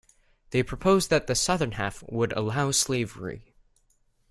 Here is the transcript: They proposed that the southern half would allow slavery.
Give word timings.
They 0.49 0.63
proposed 0.63 1.11
that 1.11 1.27
the 1.27 1.35
southern 1.35 1.73
half 1.73 2.03
would 2.09 2.33
allow 2.33 2.71
slavery. 2.71 3.53